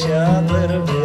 shop 0.00 0.50
little 0.50 0.86
bit. 0.86 0.99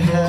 yeah. 0.00 0.21